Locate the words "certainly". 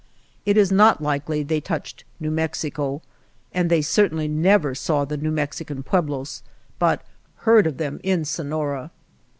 3.83-4.27